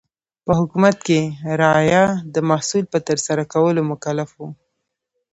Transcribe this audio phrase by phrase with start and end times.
[0.45, 1.19] په حکومت کې
[1.59, 4.41] رعایا د محصول په ترسره کولو مکلف و.